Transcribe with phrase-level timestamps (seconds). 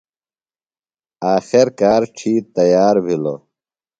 [1.35, 3.39] آخر کار ڇِھیتر تیار بِھلوۡ۔